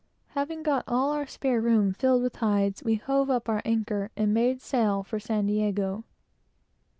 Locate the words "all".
0.87-1.11